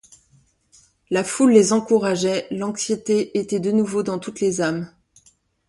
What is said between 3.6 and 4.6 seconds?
nouveau dans toutes les